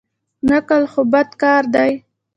نقل 0.49 0.83
خو 0.91 1.01
بد 1.11 1.29
کار 1.41 1.63
دئ. 1.73 1.93